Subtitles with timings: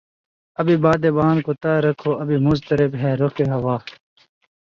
[0.57, 3.75] ابھی بادبان کو تہ رکھو ابھی مضطرب ہے رخ ہوا